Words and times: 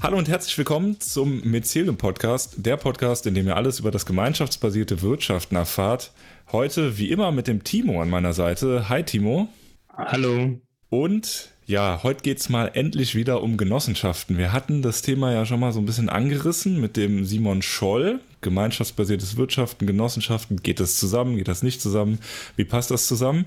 Hallo 0.00 0.16
und 0.16 0.28
herzlich 0.28 0.56
willkommen 0.56 1.00
zum 1.00 1.40
Mycelium 1.40 1.96
Podcast, 1.96 2.54
der 2.58 2.76
Podcast, 2.76 3.26
in 3.26 3.34
dem 3.34 3.48
ihr 3.48 3.56
alles 3.56 3.80
über 3.80 3.90
das 3.90 4.06
gemeinschaftsbasierte 4.06 5.02
Wirtschaften 5.02 5.56
erfahrt. 5.56 6.12
Heute 6.52 6.98
wie 6.98 7.10
immer 7.10 7.32
mit 7.32 7.48
dem 7.48 7.64
Timo 7.64 8.00
an 8.00 8.08
meiner 8.08 8.32
Seite. 8.32 8.88
Hi 8.88 9.02
Timo. 9.02 9.48
Hallo. 9.92 10.60
Und 10.88 11.48
ja, 11.66 12.00
heute 12.04 12.22
geht 12.22 12.38
es 12.38 12.48
mal 12.48 12.70
endlich 12.74 13.16
wieder 13.16 13.42
um 13.42 13.56
Genossenschaften. 13.56 14.38
Wir 14.38 14.52
hatten 14.52 14.82
das 14.82 15.02
Thema 15.02 15.32
ja 15.32 15.44
schon 15.44 15.58
mal 15.58 15.72
so 15.72 15.80
ein 15.80 15.86
bisschen 15.86 16.08
angerissen 16.08 16.80
mit 16.80 16.96
dem 16.96 17.24
Simon 17.24 17.60
Scholl. 17.60 18.20
Gemeinschaftsbasiertes 18.40 19.36
Wirtschaften, 19.36 19.88
Genossenschaften, 19.88 20.62
geht 20.62 20.78
das 20.78 20.94
zusammen, 20.94 21.36
geht 21.36 21.48
das 21.48 21.64
nicht 21.64 21.82
zusammen? 21.82 22.20
Wie 22.54 22.64
passt 22.64 22.92
das 22.92 23.08
zusammen? 23.08 23.46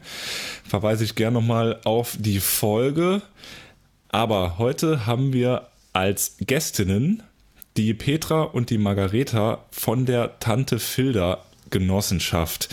Verweise 0.66 1.06
ich 1.06 1.16
gerne 1.16 1.36
nochmal 1.36 1.80
auf 1.86 2.18
die 2.20 2.42
Folge. 2.42 3.22
Aber 4.10 4.58
heute 4.58 5.06
haben 5.06 5.32
wir 5.32 5.71
als 5.94 6.38
Gästinnen 6.40 7.24
die 7.78 7.94
Petra 7.94 8.44
und 8.44 8.70
die 8.70 8.78
Margareta 8.78 9.66
von 9.72 10.06
der 10.06 10.40
Tante 10.40 10.80
Filda 10.80 11.44
Genossenschaft. 11.70 12.70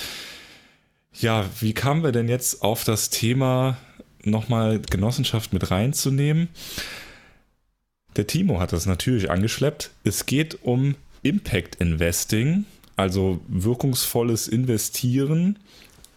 Ja, 1.12 1.44
wie 1.60 1.72
kamen 1.72 2.02
wir 2.02 2.12
denn 2.12 2.28
jetzt 2.28 2.62
auf 2.62 2.84
das 2.84 3.10
Thema 3.10 3.76
nochmal 4.24 4.80
Genossenschaft 4.80 5.52
mit 5.52 5.70
reinzunehmen? 5.70 6.48
Der 8.16 8.26
Timo 8.26 8.60
hat 8.60 8.72
das 8.72 8.86
natürlich 8.86 9.30
angeschleppt. 9.30 9.90
Es 10.04 10.26
geht 10.26 10.58
um 10.62 10.96
Impact 11.22 11.76
Investing, 11.76 12.64
also 12.96 13.40
wirkungsvolles 13.46 14.48
Investieren, 14.48 15.58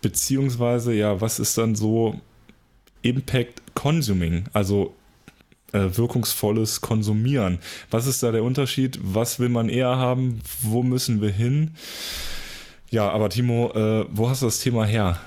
beziehungsweise 0.01 0.93
ja, 0.93 1.21
was 1.21 1.39
ist 1.39 1.57
dann 1.57 1.75
so 1.75 2.19
Impact 3.03 3.61
Consuming, 3.75 4.45
also 4.53 4.95
wirkungsvolles 5.73 6.81
Konsumieren. 6.81 7.59
Was 7.89 8.07
ist 8.07 8.23
da 8.23 8.31
der 8.31 8.43
Unterschied? 8.43 8.99
Was 9.01 9.39
will 9.39 9.49
man 9.49 9.69
eher 9.69 9.97
haben? 9.97 10.41
Wo 10.61 10.83
müssen 10.83 11.21
wir 11.21 11.31
hin? 11.31 11.71
Ja, 12.89 13.09
aber 13.09 13.29
Timo, 13.29 13.71
äh, 13.73 14.05
wo 14.11 14.29
hast 14.29 14.41
du 14.41 14.47
das 14.47 14.59
Thema 14.59 14.85
her? 14.85 15.19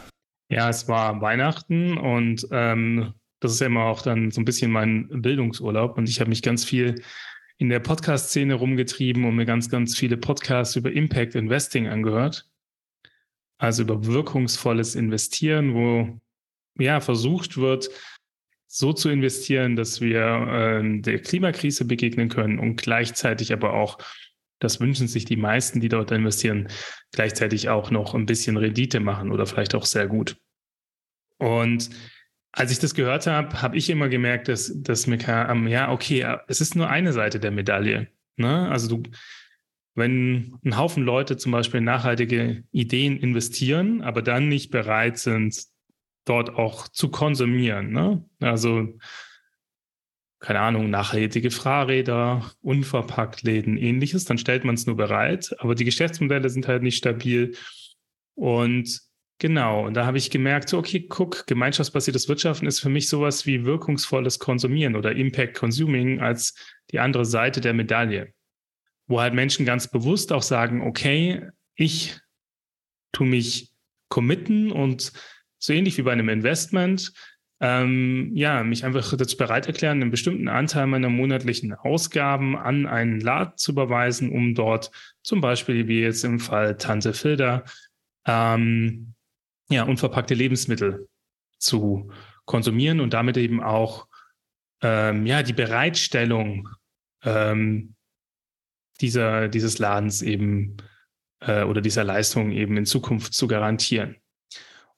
Ja, 0.51 0.69
es 0.69 0.87
war 0.87 1.21
Weihnachten 1.23 1.97
und 1.97 2.47
ähm, 2.51 3.15
das 3.41 3.53
ist 3.53 3.61
ja 3.61 3.67
immer 3.67 3.85
auch 3.85 4.03
dann 4.03 4.31
so 4.31 4.41
ein 4.41 4.45
bisschen 4.45 4.71
mein 4.71 5.09
Bildungsurlaub 5.09 5.97
und 5.97 6.09
ich 6.09 6.21
habe 6.21 6.29
mich 6.29 6.43
ganz 6.43 6.65
viel 6.65 7.03
in 7.57 7.69
der 7.69 7.81
Podcast-Szene 7.81 8.55
rumgetrieben 8.55 9.25
und 9.25 9.37
mir 9.37 9.47
ganz, 9.47 9.71
ganz 9.71 9.97
viele 9.97 10.17
Podcasts 10.17 10.77
über 10.77 10.93
Impact 10.93 11.35
Investing 11.35 11.89
angehört. 11.89 12.49
Also 13.59 13.83
über 13.83 14.05
wirkungsvolles 14.05 14.95
Investieren, 14.95 15.75
wo 15.75 16.21
ja 16.79 17.01
versucht 17.01 17.57
wird, 17.57 17.89
so 18.77 18.93
zu 18.93 19.09
investieren, 19.09 19.77
dass 19.77 20.01
wir 20.01 20.19
äh, 20.21 21.01
der 21.01 21.21
Klimakrise 21.21 21.85
begegnen 21.85 22.29
können 22.29 22.59
und 22.59 22.75
gleichzeitig 22.75 23.53
aber 23.53 23.75
auch, 23.75 23.99
das 24.59 24.81
wünschen 24.81 25.07
sich 25.07 25.25
die 25.25 25.37
meisten, 25.37 25.79
die 25.79 25.89
dort 25.89 26.11
investieren, 26.11 26.67
gleichzeitig 27.13 27.69
auch 27.69 27.93
noch 27.93 28.17
ein 28.17 28.27
bisschen 28.27 28.57
Rendite 28.57 28.99
machen 28.99 29.31
oder 29.31 29.47
vielleicht 29.47 29.77
auch 29.77 29.85
sehr 29.85 30.09
gut. 30.09 30.39
Und 31.39 31.91
als 32.51 32.73
ich 32.73 32.81
das 32.81 32.95
gehört 32.95 33.29
habe, 33.29 33.63
habe 33.63 33.77
ich 33.77 33.89
immer 33.91 34.09
gemerkt, 34.09 34.49
dass, 34.49 34.73
dass 34.75 35.07
mir 35.07 35.19
kam, 35.19 35.69
ja, 35.69 35.93
okay, 35.93 36.27
es 36.49 36.61
ist 36.61 36.75
nur 36.75 36.91
eine 36.91 37.13
Seite 37.13 37.39
der 37.39 37.53
Medaille. 37.53 38.09
Ne? 38.37 38.69
Also 38.69 38.97
du, 38.97 39.03
wenn 39.95 40.59
ein 40.65 40.77
Haufen 40.77 41.05
Leute 41.05 41.37
zum 41.37 41.53
Beispiel 41.53 41.79
in 41.79 41.85
nachhaltige 41.85 42.65
Ideen 42.73 43.19
investieren, 43.19 44.03
aber 44.03 44.21
dann 44.21 44.49
nicht 44.49 44.73
bereit 44.73 45.19
sind, 45.19 45.65
dort 46.25 46.51
auch 46.57 46.89
zu 46.89 47.11
konsumieren. 47.11 47.93
Ne? 47.93 48.25
Also, 48.41 48.89
keine 50.41 50.61
Ahnung, 50.61 50.91
nachhaltige 50.91 51.51
Fahrräder, 51.51 52.53
Unverpacktläden, 52.61 53.79
ähnliches, 53.79 54.25
dann 54.25 54.39
stellt 54.39 54.65
man 54.65 54.75
es 54.75 54.87
nur 54.87 54.97
bereit, 54.97 55.55
aber 55.59 55.75
die 55.75 55.85
Geschäftsmodelle 55.85 56.51
sind 56.51 56.69
halt 56.69 56.83
nicht 56.83 56.99
stabil. 56.99 57.57
Und 58.35 59.01
genau, 59.39 59.87
und 59.87 59.95
da 59.95 60.05
habe 60.05 60.19
ich 60.19 60.31
gemerkt, 60.31 60.75
okay, 60.75 61.07
guck, 61.09 61.47
gemeinschaftsbasiertes 61.47 62.29
Wirtschaften 62.29 62.67
ist 62.67 62.81
für 62.81 62.91
mich 62.91 63.09
sowas 63.09 63.47
wie 63.47 63.65
wirkungsvolles 63.65 64.39
Konsumieren 64.39 64.97
oder 64.97 65.13
Impact 65.13 65.55
Consuming 65.57 66.21
als 66.21 66.55
die 66.91 67.01
andere 67.01 67.25
Seite 67.25 67.61
der 67.63 67.73
Medaille. 67.73 68.35
Wo 69.07 69.21
halt 69.21 69.35
Menschen 69.35 69.65
ganz 69.65 69.91
bewusst 69.91 70.33
auch 70.33 70.43
sagen, 70.43 70.83
okay, 70.83 71.49
ich 71.75 72.19
tu 73.13 73.25
mich 73.25 73.71
committen 74.09 74.73
und 74.73 75.13
so 75.65 75.73
ähnlich 75.73 75.97
wie 75.99 76.03
bei 76.03 76.13
einem 76.13 76.29
Investment, 76.29 77.13
ähm, 77.61 78.33
ja, 78.35 78.63
mich 78.63 78.85
einfach 78.85 79.17
dazu 79.17 79.37
bereit 79.37 79.67
erklären, 79.67 80.03
einen 80.03 80.11
bestimmten 80.11 80.49
Anteil 80.49 80.87
meiner 80.87 81.09
monatlichen 81.09 81.73
Ausgaben 81.73 82.57
an 82.57 82.87
einen 82.87 83.21
Laden 83.21 83.57
zu 83.57 83.73
überweisen, 83.73 84.31
um 84.31 84.55
dort 84.55 84.91
zum 85.23 85.41
Beispiel, 85.41 85.89
wie 85.89 86.01
jetzt 86.01 86.25
im 86.25 86.41
Fall 86.41 86.77
Tante 86.77 87.15
Filder, 87.15 87.65
ähm, 88.27 89.15
ja, 89.71 89.85
unverpackte 89.85 90.35
Lebensmittel 90.35 91.09
zu 91.59 92.11
konsumieren 92.45 93.01
und 93.01 93.15
damit 93.15 93.37
eben 93.37 93.63
auch 93.63 94.09
ähm, 94.83 95.25
ja, 95.25 95.43
die 95.43 95.55
Bereitstellung 95.55 96.69
ähm, 97.23 97.95
dieser, 99.01 99.49
dieses 99.49 99.79
Ladens 99.79 100.21
eben 100.21 100.77
äh, 101.41 101.63
oder 101.63 101.81
dieser 101.81 102.05
Leistung 102.05 102.51
eben 102.51 102.77
in 102.77 102.85
Zukunft 102.85 103.33
zu 103.33 103.47
garantieren. 103.47 104.17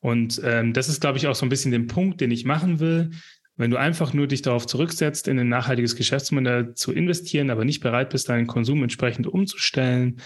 Und 0.06 0.40
ähm, 0.44 0.72
das 0.72 0.88
ist, 0.88 1.00
glaube 1.00 1.18
ich, 1.18 1.26
auch 1.26 1.34
so 1.34 1.44
ein 1.44 1.48
bisschen 1.48 1.72
den 1.72 1.88
Punkt, 1.88 2.20
den 2.20 2.30
ich 2.30 2.44
machen 2.44 2.78
will. 2.78 3.10
Wenn 3.56 3.72
du 3.72 3.76
einfach 3.76 4.12
nur 4.12 4.28
dich 4.28 4.40
darauf 4.40 4.64
zurücksetzt, 4.64 5.26
in 5.26 5.36
ein 5.36 5.48
nachhaltiges 5.48 5.96
Geschäftsmodell 5.96 6.74
zu 6.74 6.92
investieren, 6.92 7.50
aber 7.50 7.64
nicht 7.64 7.80
bereit 7.80 8.10
bist, 8.10 8.28
deinen 8.28 8.46
Konsum 8.46 8.84
entsprechend 8.84 9.26
umzustellen, 9.26 10.20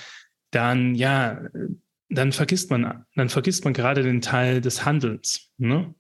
dann 0.51 0.95
ja, 0.95 1.41
dann 2.11 2.33
vergisst 2.33 2.71
man, 2.71 3.07
dann 3.15 3.31
vergisst 3.31 3.65
man 3.65 3.73
gerade 3.73 4.03
den 4.03 4.21
Teil 4.21 4.61
des 4.61 4.85
Handelns. 4.85 5.51
Ne? 5.57 5.95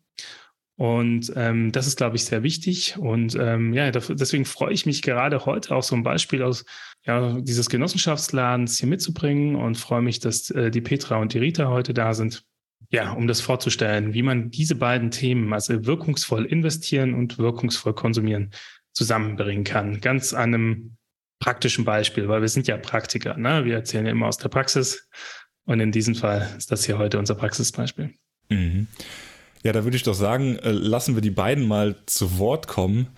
Und 0.77 1.33
ähm, 1.37 1.73
das 1.73 1.87
ist, 1.87 1.97
glaube 1.97 2.17
ich, 2.17 2.27
sehr 2.27 2.43
wichtig. 2.43 2.99
Und 2.99 3.35
ähm, 3.37 3.73
ja, 3.73 3.91
deswegen 3.91 4.45
freue 4.45 4.75
ich 4.75 4.85
mich 4.85 5.01
gerade 5.01 5.47
heute 5.47 5.75
auch 5.75 5.83
so 5.83 5.97
ein 5.97 6.03
Beispiel 6.03 6.43
aus 6.43 6.67
ja, 7.07 7.41
dieses 7.41 7.71
Genossenschaftsladens 7.71 8.79
hier 8.79 8.91
mitzubringen 8.91 9.57
und 9.57 9.79
freue 9.79 10.03
mich, 10.03 10.21
dass 10.21 10.51
äh, 10.51 10.71
die 10.71 10.83
Petra 10.83 11.17
und 11.17 11.33
die 11.33 11.39
Rita 11.39 11.69
heute 11.69 11.95
da 11.95 12.13
sind 12.13 12.45
ja, 12.91 13.13
um 13.13 13.27
das 13.27 13.41
vorzustellen, 13.41 14.15
wie 14.15 14.23
man 14.23 14.51
diese 14.51 14.75
beiden 14.75 15.11
Themen, 15.11 15.53
also 15.53 15.87
wirkungsvoll 15.87 16.45
investieren 16.45 17.15
und 17.15 17.39
wirkungsvoll 17.39 17.95
konsumieren, 17.95 18.51
zusammenbringen 18.93 19.65
kann. 19.65 20.01
Ganz 20.01 20.33
an 20.33 20.55
einem 20.55 20.97
praktischen 21.39 21.85
Beispiel, 21.85 22.29
weil 22.29 22.41
wir 22.41 22.49
sind 22.49 22.67
ja 22.67 22.77
Praktiker. 22.77 23.37
Ne? 23.37 23.65
Wir 23.65 23.77
erzählen 23.77 24.07
ja 24.07 24.13
immer 24.13 24.27
aus 24.27 24.39
der 24.39 24.49
Praxis. 24.49 25.09
Und 25.65 25.81
in 25.81 25.93
diesem 25.93 26.15
Fall 26.15 26.49
ist 26.57 26.73
das 26.73 26.85
hier 26.85 26.99
heute 26.99 27.19
unser 27.19 27.35
Praxisbeispiel. 27.35 28.13
Mhm. 28.49 28.89
Ja, 29.63 29.73
da 29.73 29.85
würde 29.85 29.97
ich 29.97 30.03
doch 30.03 30.15
sagen, 30.15 30.57
äh, 30.57 30.71
lassen 30.71 31.15
wir 31.15 31.23
die 31.23 31.31
beiden 31.31 31.69
mal 31.69 31.97
zu 32.07 32.39
Wort 32.39 32.67
kommen. 32.67 33.09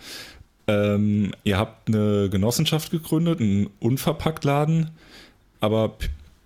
Ähm, 0.67 1.33
ihr 1.45 1.59
habt 1.59 1.89
eine 1.89 2.29
Genossenschaft 2.31 2.91
gegründet, 2.91 3.41
einen 3.41 3.69
Unverpacktladen, 3.81 4.91
aber 5.61 5.97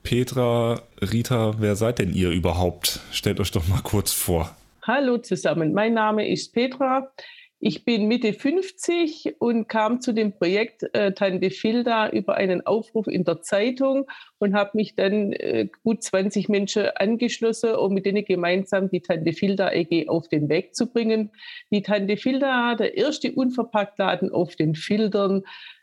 Petra, 0.06 0.80
Rita, 1.00 1.56
wer 1.58 1.74
seid 1.74 1.98
denn 1.98 2.14
ihr 2.14 2.30
überhaupt? 2.30 3.00
Stellt 3.10 3.40
euch 3.40 3.50
doch 3.50 3.66
mal 3.66 3.80
kurz 3.82 4.12
vor. 4.12 4.54
Hallo 4.82 5.18
zusammen, 5.18 5.72
mein 5.72 5.94
Name 5.94 6.28
ist 6.28 6.52
Petra. 6.54 7.10
Ich 7.58 7.84
bin 7.84 8.06
Mitte 8.06 8.32
50 8.32 9.34
und 9.40 9.66
kam 9.66 10.00
zu 10.00 10.12
dem 10.12 10.30
Projekt 10.30 10.84
äh, 10.94 11.12
Tante 11.12 11.50
Filda 11.50 12.08
über 12.10 12.36
einen 12.36 12.64
Aufruf 12.64 13.08
in 13.08 13.24
der 13.24 13.40
Zeitung 13.42 14.06
und 14.38 14.54
habe 14.54 14.70
mich 14.74 14.94
dann 14.94 15.32
äh, 15.32 15.68
gut 15.82 16.04
20 16.04 16.48
Menschen 16.50 16.84
angeschlossen, 16.94 17.74
um 17.74 17.92
mit 17.92 18.06
denen 18.06 18.24
gemeinsam 18.24 18.88
die 18.88 19.00
Tante 19.00 19.32
Filda 19.32 19.72
EG 19.72 20.06
auf 20.08 20.28
den 20.28 20.48
Weg 20.48 20.76
zu 20.76 20.86
bringen. 20.86 21.32
Die 21.72 21.82
Tante 21.82 22.16
Filda, 22.16 22.76
der 22.76 22.96
erste 22.96 23.32
Unverpacktladen 23.32 24.30
auf 24.30 24.54
den 24.54 24.76
Filtern, 24.76 25.42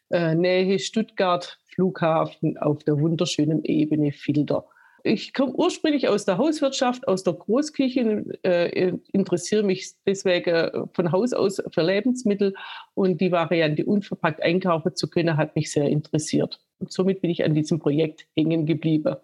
äh, 0.10 0.36
Nähe 0.36 0.80
Stuttgart, 0.80 1.60
Flughafen 1.74 2.58
auf 2.58 2.84
der 2.84 3.00
wunderschönen 3.00 3.64
Ebene 3.64 4.12
Filter. 4.12 4.66
Ich 5.06 5.34
komme 5.34 5.52
ursprünglich 5.54 6.08
aus 6.08 6.24
der 6.24 6.38
Hauswirtschaft, 6.38 7.10
aus 7.10 7.24
der 7.24 7.34
Großküche, 7.34 8.24
äh, 8.44 8.94
interessiere 9.12 9.64
mich 9.64 9.92
deswegen 10.06 10.88
von 10.94 11.12
Haus 11.12 11.34
aus 11.34 11.62
für 11.72 11.82
Lebensmittel 11.82 12.56
und 12.94 13.20
die 13.20 13.32
Variante 13.32 13.86
unverpackt 13.86 14.42
einkaufen 14.42 14.96
zu 14.96 15.10
können, 15.10 15.36
hat 15.36 15.58
mich 15.58 15.72
sehr 15.72 15.90
interessiert. 15.90 16.62
Und 16.80 16.94
somit 16.94 17.20
bin 17.20 17.32
ich 17.32 17.44
an 17.44 17.54
diesem 17.54 17.80
Projekt 17.80 18.28
hängen 18.34 18.66
geblieben. 18.66 19.18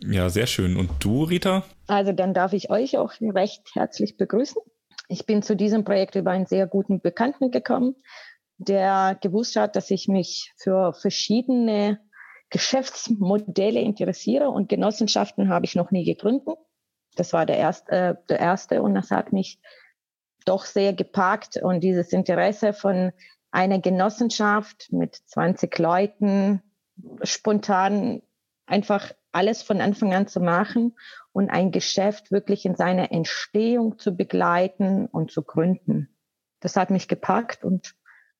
Ja, 0.00 0.28
sehr 0.28 0.46
schön. 0.46 0.76
Und 0.76 0.90
du, 1.00 1.24
Rita? 1.24 1.64
Also 1.88 2.12
dann 2.12 2.34
darf 2.34 2.52
ich 2.52 2.70
euch 2.70 2.96
auch 2.98 3.12
recht 3.20 3.62
herzlich 3.74 4.16
begrüßen. 4.16 4.60
Ich 5.08 5.26
bin 5.26 5.42
zu 5.42 5.56
diesem 5.56 5.84
Projekt 5.84 6.16
über 6.16 6.30
einen 6.30 6.46
sehr 6.46 6.66
guten 6.66 7.00
Bekannten 7.00 7.50
gekommen, 7.50 7.96
der 8.58 9.18
gewusst 9.20 9.56
hat, 9.56 9.76
dass 9.76 9.90
ich 9.90 10.08
mich 10.08 10.52
für 10.56 10.92
verschiedene 10.92 12.00
Geschäftsmodelle 12.50 13.80
interessiere 13.80 14.50
und 14.50 14.68
Genossenschaften 14.68 15.48
habe 15.48 15.66
ich 15.66 15.74
noch 15.74 15.90
nie 15.90 16.04
gegründet. 16.04 16.58
Das 17.16 17.32
war 17.32 17.46
der 17.46 17.58
erste, 17.58 17.92
äh, 17.92 18.14
der 18.28 18.40
erste 18.40 18.82
und 18.82 18.94
das 18.94 19.10
hat 19.10 19.32
mich 19.32 19.58
doch 20.44 20.64
sehr 20.64 20.92
geparkt 20.92 21.56
und 21.56 21.80
dieses 21.80 22.12
Interesse 22.12 22.72
von 22.72 23.12
eine 23.50 23.80
Genossenschaft 23.80 24.92
mit 24.92 25.16
20 25.26 25.76
Leuten 25.78 26.62
spontan 27.22 28.22
einfach 28.66 29.12
alles 29.32 29.62
von 29.62 29.80
Anfang 29.80 30.14
an 30.14 30.28
zu 30.28 30.40
machen 30.40 30.96
und 31.32 31.50
ein 31.50 31.72
Geschäft 31.72 32.30
wirklich 32.30 32.64
in 32.64 32.76
seiner 32.76 33.12
Entstehung 33.12 33.98
zu 33.98 34.16
begleiten 34.16 35.06
und 35.06 35.30
zu 35.30 35.42
gründen. 35.42 36.16
Das 36.60 36.76
hat 36.76 36.90
mich 36.90 37.08
gepackt 37.08 37.64
und 37.64 37.94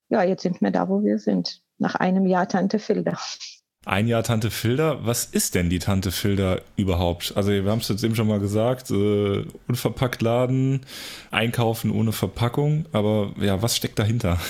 ja, 0.08 0.23
jetzt 0.23 0.43
sind 0.43 0.61
wir 0.61 0.70
da, 0.70 0.88
wo 0.88 1.03
wir 1.03 1.19
sind, 1.19 1.62
nach 1.79 1.94
einem 1.94 2.26
Jahr 2.26 2.49
Tante 2.49 2.79
Filder. 2.79 3.19
Ein 3.85 4.08
Jahr 4.08 4.25
Tante 4.25 4.50
Filder. 4.50 5.06
Was 5.06 5.26
ist 5.26 5.55
denn 5.55 5.70
die 5.70 5.79
Tante 5.79 6.11
Filder 6.11 6.61
überhaupt? 6.76 7.35
Also 7.37 7.53
wir 7.53 7.70
haben 7.70 7.79
es 7.79 7.88
jetzt 7.88 8.03
eben 8.03 8.17
schon 8.17 8.26
mal 8.26 8.41
gesagt, 8.41 8.91
äh, 8.91 9.44
unverpackt 9.69 10.23
laden, 10.23 10.81
einkaufen 11.31 11.93
ohne 11.93 12.11
Verpackung. 12.11 12.87
Aber 12.91 13.32
ja, 13.41 13.62
was 13.62 13.76
steckt 13.76 13.99
dahinter? 13.99 14.41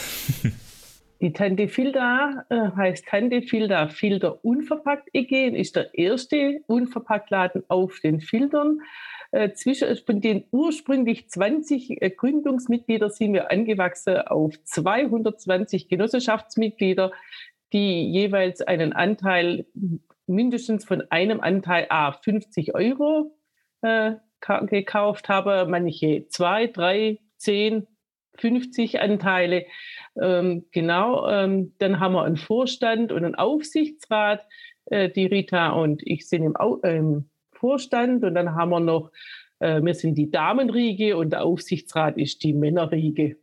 Die 1.21 1.33
Tante 1.33 1.69
Filda 1.69 2.45
äh, 2.51 2.71
heißt 2.77 3.07
Tante 3.07 3.41
Filda 3.41 3.89
Filter 3.89 4.45
Unverpackt 4.45 5.09
EG 5.15 5.49
und 5.49 5.55
ist 5.55 5.77
der 5.77 5.95
erste 5.95 6.61
Unverpacktladen 6.67 7.65
auf 7.69 8.01
den 8.01 8.21
Filtern. 8.21 8.81
Äh, 9.37 9.53
zwischen, 9.53 9.95
von 9.99 10.23
den 10.23 10.45
ursprünglich 10.51 11.29
20 11.29 12.01
äh, 12.01 12.09
Gründungsmitgliedern 12.09 13.11
sind 13.11 13.35
wir 13.35 13.51
angewachsen 13.51 14.17
auf 14.23 14.55
220 14.65 15.89
Genossenschaftsmitglieder, 15.89 17.13
die 17.71 18.11
jeweils 18.11 18.63
einen 18.63 18.95
Anteil 18.95 19.67
mindestens 20.27 20.87
von 20.87 21.03
einem 21.11 21.41
Anteil 21.41 21.85
A 21.91 22.13
50 22.13 22.75
Euro 22.75 23.37
äh, 23.83 24.13
gekauft 24.41 25.29
haben, 25.29 25.71
manche 25.71 26.27
zwei, 26.29 26.67
drei, 26.69 27.19
zehn, 27.37 27.87
50 28.39 29.03
Anteile. 29.03 29.67
Ähm, 30.19 30.65
genau, 30.73 31.29
ähm, 31.29 31.75
dann 31.77 32.01
haben 32.01 32.15
wir 32.15 32.25
einen 32.25 32.39
Vorstand 32.39 33.13
und 33.13 33.23
einen 33.23 33.35
Aufsichtsrat. 33.35 34.47
Äh, 34.87 35.11
die 35.11 35.27
Rita 35.27 35.73
und 35.73 36.01
ich 36.07 36.27
sind 36.27 36.43
im, 36.43 36.57
Au 36.57 36.77
im 36.77 37.29
Vorstand 37.67 38.23
und 38.23 38.37
dann 38.37 38.55
haben 38.55 38.71
wir 38.71 38.79
noch, 38.79 39.11
äh, 39.59 39.83
wir 39.83 39.95
sind 39.95 40.15
die 40.15 40.31
Damenriege 40.31 41.17
und 41.17 41.31
der 41.31 41.43
Aufsichtsrat 41.43 42.17
ist 42.17 42.45
die 42.45 42.53
Männerriege. 42.53 43.39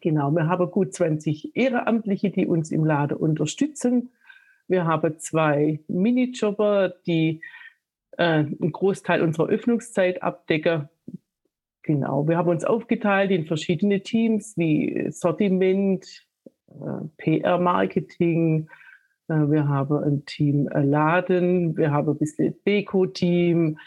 Genau, 0.00 0.30
wir 0.30 0.46
haben 0.46 0.70
gut 0.70 0.94
20 0.94 1.56
Ehrenamtliche, 1.56 2.30
die 2.30 2.46
uns 2.46 2.70
im 2.70 2.84
Laden 2.84 3.16
unterstützen. 3.16 4.10
Wir 4.68 4.84
haben 4.84 5.18
zwei 5.18 5.80
Minijobber, 5.88 6.94
die 7.04 7.40
äh, 8.12 8.44
einen 8.44 8.70
Großteil 8.70 9.22
unserer 9.22 9.48
Öffnungszeit 9.48 10.22
abdecken. 10.22 10.88
Genau, 11.82 12.28
wir 12.28 12.36
haben 12.36 12.48
uns 12.48 12.64
aufgeteilt 12.64 13.32
in 13.32 13.46
verschiedene 13.46 14.04
Teams 14.04 14.56
wie 14.56 15.08
Sortiment, 15.10 16.24
äh, 16.68 17.08
PR-Marketing, 17.16 18.68
wir 19.28 19.68
haben 19.68 20.02
ein 20.04 20.24
Team 20.26 20.68
äh, 20.68 20.82
Laden, 20.82 21.76
wir 21.76 21.90
haben 21.90 22.10
ein 22.10 22.18
bisschen 22.18 22.54
Deko-Team 22.66 23.78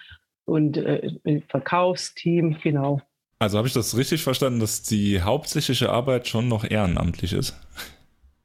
und 0.46 0.78
ein 0.78 1.44
Verkaufsteam, 1.48 2.58
genau. 2.62 3.02
Also 3.40 3.58
habe 3.58 3.68
ich 3.68 3.74
das 3.74 3.96
richtig 3.98 4.24
verstanden, 4.24 4.60
dass 4.60 4.82
die 4.82 5.22
hauptsächliche 5.22 5.90
Arbeit 5.90 6.28
schon 6.28 6.48
noch 6.48 6.70
ehrenamtlich 6.70 7.34
ist? 7.34 7.56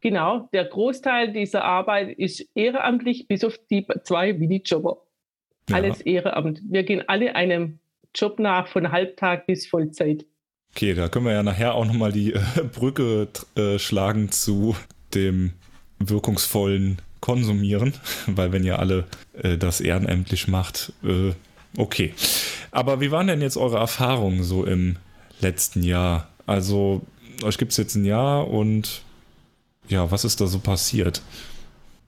Genau, 0.00 0.48
der 0.52 0.66
Großteil 0.66 1.32
dieser 1.32 1.64
Arbeit 1.64 2.16
ist 2.18 2.46
ehrenamtlich, 2.54 3.26
bis 3.26 3.42
auf 3.42 3.58
die 3.70 3.86
zwei 4.04 4.34
Minijobber. 4.34 4.98
Ja. 5.68 5.76
Alles 5.76 6.02
Ehrenamt. 6.02 6.60
Wir 6.68 6.82
gehen 6.82 7.02
alle 7.08 7.34
einem 7.34 7.78
Job 8.14 8.38
nach 8.38 8.68
von 8.68 8.92
Halbtag 8.92 9.46
bis 9.46 9.66
Vollzeit. 9.66 10.26
Okay, 10.72 10.94
da 10.94 11.08
können 11.08 11.24
wir 11.24 11.32
ja 11.32 11.42
nachher 11.42 11.74
auch 11.74 11.86
nochmal 11.86 12.12
die 12.12 12.34
äh, 12.34 12.40
Brücke 12.72 13.28
äh, 13.56 13.78
schlagen 13.78 14.30
zu 14.30 14.76
dem 15.14 15.54
wirkungsvollen 16.10 16.98
Konsumieren, 17.20 17.94
weil 18.26 18.52
wenn 18.52 18.64
ihr 18.64 18.78
alle 18.78 19.04
äh, 19.34 19.56
das 19.56 19.80
ehrenamtlich 19.80 20.48
macht, 20.48 20.92
äh, 21.02 21.32
okay. 21.78 22.14
Aber 22.70 23.00
wie 23.00 23.10
waren 23.10 23.26
denn 23.26 23.40
jetzt 23.40 23.56
eure 23.56 23.78
Erfahrungen 23.78 24.42
so 24.42 24.64
im 24.64 24.96
letzten 25.40 25.82
Jahr? 25.82 26.28
Also, 26.46 27.02
euch 27.42 27.58
gibt 27.58 27.72
es 27.72 27.78
jetzt 27.78 27.94
ein 27.94 28.04
Jahr 28.04 28.48
und 28.48 29.02
ja, 29.88 30.10
was 30.10 30.24
ist 30.24 30.40
da 30.40 30.46
so 30.46 30.58
passiert? 30.58 31.22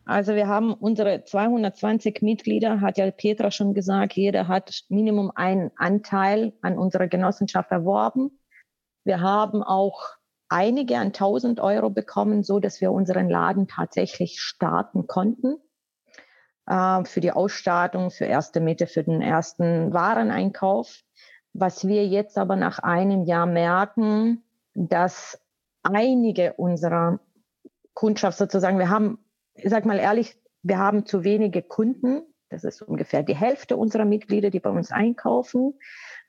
Also 0.06 0.36
wir 0.36 0.46
haben 0.46 0.72
unsere 0.72 1.24
220 1.24 2.22
Mitglieder, 2.22 2.80
hat 2.80 2.96
ja 2.96 3.10
Petra 3.10 3.50
schon 3.50 3.74
gesagt, 3.74 4.12
jeder 4.12 4.46
hat 4.46 4.84
Minimum 4.88 5.32
einen 5.34 5.72
Anteil 5.76 6.52
an 6.62 6.78
unserer 6.78 7.08
Genossenschaft 7.08 7.72
erworben. 7.72 8.38
Wir 9.04 9.20
haben 9.20 9.64
auch 9.64 10.00
einige 10.48 10.98
an 10.98 11.08
1000 11.08 11.60
Euro 11.60 11.90
bekommen, 11.90 12.42
so 12.42 12.60
dass 12.60 12.80
wir 12.80 12.92
unseren 12.92 13.28
Laden 13.28 13.68
tatsächlich 13.68 14.40
starten 14.40 15.06
konnten. 15.06 15.56
Äh, 16.66 17.04
für 17.04 17.20
die 17.20 17.32
Ausstattung, 17.32 18.10
für 18.10 18.24
erste 18.24 18.60
Miete, 18.60 18.86
für 18.86 19.04
den 19.04 19.22
ersten 19.22 19.92
Wareneinkauf. 19.92 21.02
Was 21.52 21.86
wir 21.88 22.06
jetzt 22.06 22.38
aber 22.38 22.56
nach 22.56 22.78
einem 22.80 23.24
Jahr 23.24 23.46
merken, 23.46 24.44
dass 24.74 25.40
einige 25.82 26.52
unserer 26.54 27.20
Kundschaft 27.94 28.36
sozusagen, 28.38 28.78
wir 28.78 28.90
haben 28.90 29.18
ich 29.56 29.70
sage 29.70 29.88
mal 29.88 29.98
ehrlich, 29.98 30.36
wir 30.62 30.78
haben 30.78 31.06
zu 31.06 31.24
wenige 31.24 31.62
Kunden. 31.62 32.22
Das 32.48 32.64
ist 32.64 32.82
ungefähr 32.82 33.22
die 33.22 33.36
Hälfte 33.36 33.76
unserer 33.76 34.04
Mitglieder, 34.04 34.50
die 34.50 34.60
bei 34.60 34.70
uns 34.70 34.92
einkaufen. 34.92 35.74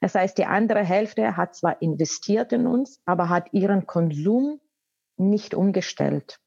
Das 0.02 0.16
heißt, 0.16 0.38
die 0.38 0.46
andere 0.46 0.84
Hälfte 0.84 1.38
hat 1.38 1.56
zwar 1.56 1.82
investiert 1.82 2.54
in 2.54 2.68
uns, 2.68 3.02
aber 3.06 3.30
hat 3.30 3.54
ihren 3.54 3.86
Konsum 3.86 4.60
nicht 5.18 5.54
umgestellt. 5.54 6.40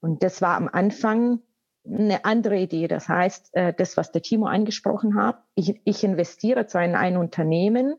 Und 0.00 0.22
das 0.22 0.42
war 0.42 0.56
am 0.56 0.68
Anfang 0.68 1.40
eine 1.84 2.24
andere 2.24 2.58
Idee. 2.58 2.88
Das 2.88 3.08
heißt, 3.08 3.54
äh, 3.54 3.74
das, 3.74 3.96
was 3.96 4.12
der 4.12 4.22
Timo 4.22 4.46
angesprochen 4.46 5.20
hat, 5.20 5.42
ich, 5.54 5.80
ich 5.84 6.04
investiere 6.04 6.66
zwar 6.66 6.84
in 6.84 6.94
ein 6.94 7.16
Unternehmen, 7.16 7.96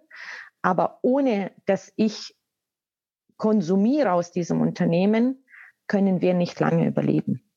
aber 0.61 0.99
ohne 1.01 1.51
dass 1.65 1.91
ich 1.95 2.35
konsumiere 3.37 4.11
aus 4.11 4.31
diesem 4.31 4.61
Unternehmen, 4.61 5.45
können 5.87 6.21
wir 6.21 6.33
nicht 6.33 6.59
lange 6.59 6.87
überleben 6.87 7.49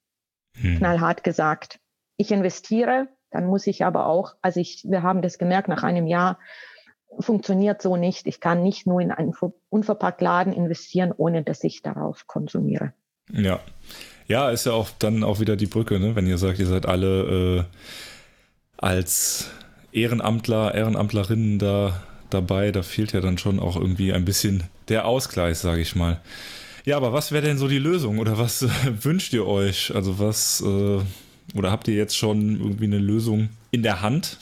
hm. 0.54 0.78
knallhart 0.78 1.24
gesagt. 1.24 1.80
Ich 2.22 2.30
investiere, 2.30 3.08
dann 3.32 3.46
muss 3.46 3.66
ich 3.66 3.84
aber 3.84 4.06
auch, 4.06 4.36
also 4.42 4.60
ich, 4.60 4.84
wir 4.86 5.02
haben 5.02 5.22
das 5.22 5.38
gemerkt, 5.38 5.66
nach 5.66 5.82
einem 5.82 6.06
Jahr 6.06 6.38
funktioniert 7.18 7.82
so 7.82 7.96
nicht. 7.96 8.28
Ich 8.28 8.38
kann 8.38 8.62
nicht 8.62 8.86
nur 8.86 9.00
in 9.00 9.10
einen 9.10 9.34
unverpackt 9.70 10.20
Laden 10.20 10.52
investieren, 10.52 11.12
ohne 11.16 11.42
dass 11.42 11.64
ich 11.64 11.82
darauf 11.82 12.28
konsumiere. 12.28 12.92
Ja. 13.32 13.58
Ja, 14.28 14.50
ist 14.50 14.66
ja 14.66 14.72
auch 14.72 14.88
dann 15.00 15.24
auch 15.24 15.40
wieder 15.40 15.56
die 15.56 15.66
Brücke, 15.66 15.98
ne? 15.98 16.14
wenn 16.14 16.28
ihr 16.28 16.38
sagt, 16.38 16.60
ihr 16.60 16.66
seid 16.66 16.86
alle 16.86 17.58
äh, 17.58 17.64
als 18.76 19.50
Ehrenamtler, 19.90 20.76
Ehrenamtlerinnen 20.76 21.58
da 21.58 22.04
dabei, 22.30 22.70
da 22.70 22.82
fehlt 22.82 23.12
ja 23.12 23.20
dann 23.20 23.36
schon 23.36 23.58
auch 23.58 23.74
irgendwie 23.74 24.12
ein 24.12 24.24
bisschen 24.24 24.62
der 24.88 25.06
Ausgleich, 25.06 25.58
sage 25.58 25.80
ich 25.80 25.96
mal. 25.96 26.20
Ja, 26.84 26.98
aber 26.98 27.12
was 27.12 27.32
wäre 27.32 27.44
denn 27.44 27.58
so 27.58 27.66
die 27.66 27.80
Lösung 27.80 28.20
oder 28.20 28.38
was 28.38 28.62
äh, 28.62 28.68
wünscht 29.04 29.32
ihr 29.32 29.44
euch? 29.44 29.92
Also 29.92 30.20
was 30.20 30.60
äh, 30.60 31.00
oder 31.56 31.70
habt 31.70 31.88
ihr 31.88 31.94
jetzt 31.94 32.16
schon 32.16 32.58
irgendwie 32.58 32.84
eine 32.84 32.98
Lösung 32.98 33.50
in 33.70 33.82
der 33.82 34.02
Hand? 34.02 34.38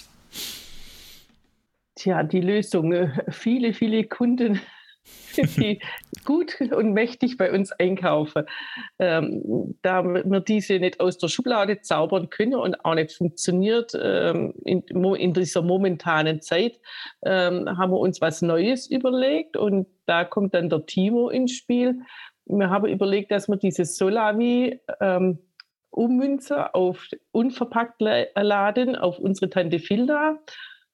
Tja, 1.96 2.22
die 2.22 2.40
Lösung. 2.40 2.92
Äh, 2.92 3.10
viele, 3.30 3.74
viele 3.74 4.04
Kunden 4.04 4.60
die 5.56 5.80
gut 6.24 6.60
und 6.60 6.92
mächtig 6.92 7.36
bei 7.36 7.52
uns 7.52 7.72
einkaufen. 7.72 8.44
Ähm, 8.98 9.74
da 9.82 10.02
wir 10.04 10.40
diese 10.40 10.78
nicht 10.78 11.00
aus 11.00 11.18
der 11.18 11.28
Schublade 11.28 11.80
zaubern 11.80 12.30
können 12.30 12.54
und 12.54 12.84
auch 12.84 12.94
nicht 12.94 13.12
funktioniert 13.12 13.92
ähm, 14.00 14.52
in, 14.64 14.82
in, 14.82 15.32
dieser 15.32 15.62
momentanen 15.62 16.42
Zeit, 16.42 16.78
ähm, 17.22 17.66
haben 17.78 17.92
wir 17.92 17.98
uns 17.98 18.20
was 18.20 18.42
Neues 18.42 18.90
überlegt 18.90 19.56
und 19.56 19.86
da 20.06 20.24
kommt 20.24 20.54
dann 20.54 20.68
der 20.68 20.84
Timo 20.86 21.30
ins 21.30 21.52
Spiel 21.52 22.00
wir 22.58 22.70
haben 22.70 22.86
überlegt, 22.86 23.30
dass 23.30 23.48
wir 23.48 23.56
dieses 23.56 23.96
Solavi 23.96 24.80
ähm, 25.00 25.38
ummünzen 25.90 26.58
auf 26.58 27.08
unverpackt 27.32 28.00
laden, 28.00 28.96
auf 28.96 29.18
unsere 29.18 29.50
Tante 29.50 29.78
Filda, 29.78 30.38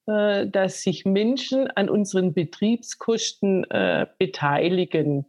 äh, 0.07 0.47
dass 0.47 0.83
sich 0.83 1.05
Menschen 1.05 1.69
an 1.69 1.88
unseren 1.88 2.33
Betriebskosten 2.33 3.71
äh, 3.71 4.07
beteiligen. 4.19 5.26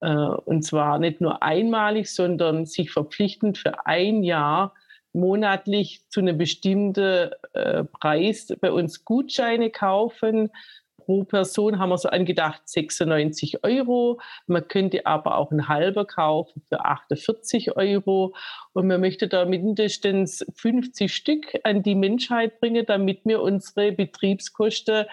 Äh, 0.00 0.14
und 0.14 0.62
zwar 0.62 0.98
nicht 0.98 1.20
nur 1.20 1.42
einmalig, 1.42 2.12
sondern 2.12 2.66
sich 2.66 2.90
verpflichtend 2.90 3.58
für 3.58 3.86
ein 3.86 4.22
Jahr 4.22 4.74
monatlich 5.12 6.02
zu 6.08 6.20
einem 6.20 6.36
bestimmten 6.36 7.30
äh, 7.52 7.84
Preis 7.84 8.52
bei 8.60 8.72
uns 8.72 9.04
Gutscheine 9.04 9.70
kaufen, 9.70 10.50
pro 11.04 11.24
Person 11.24 11.78
haben 11.78 11.90
wir 11.90 11.98
so 11.98 12.08
angedacht 12.08 12.62
96 12.64 13.62
Euro. 13.64 14.20
Man 14.46 14.66
könnte 14.68 15.06
aber 15.06 15.38
auch 15.38 15.50
ein 15.50 15.68
halber 15.68 16.04
kaufen 16.04 16.62
für 16.68 16.84
48 16.84 17.76
Euro. 17.76 18.34
Und 18.72 18.86
man 18.86 19.00
möchte 19.00 19.28
da 19.28 19.44
mindestens 19.44 20.44
50 20.56 21.14
Stück 21.14 21.58
an 21.64 21.82
die 21.82 21.94
Menschheit 21.94 22.60
bringen, 22.60 22.84
damit 22.86 23.20
wir 23.24 23.42
unsere 23.42 23.92
Betriebskosten 23.92 25.06